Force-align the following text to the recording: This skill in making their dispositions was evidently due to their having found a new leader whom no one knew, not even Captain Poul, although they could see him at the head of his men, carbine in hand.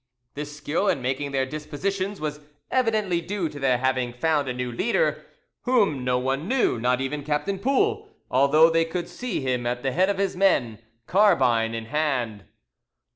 This 0.33 0.57
skill 0.57 0.87
in 0.89 0.99
making 0.99 1.31
their 1.31 1.45
dispositions 1.45 2.19
was 2.19 2.39
evidently 2.71 3.21
due 3.21 3.47
to 3.49 3.59
their 3.59 3.77
having 3.77 4.13
found 4.13 4.47
a 4.49 4.53
new 4.53 4.71
leader 4.71 5.23
whom 5.65 6.03
no 6.03 6.17
one 6.17 6.47
knew, 6.47 6.79
not 6.79 6.99
even 7.01 7.23
Captain 7.23 7.59
Poul, 7.59 8.09
although 8.31 8.71
they 8.71 8.83
could 8.83 9.07
see 9.07 9.41
him 9.41 9.67
at 9.67 9.83
the 9.83 9.91
head 9.91 10.09
of 10.09 10.17
his 10.17 10.35
men, 10.35 10.79
carbine 11.05 11.75
in 11.75 11.85
hand. 11.85 12.45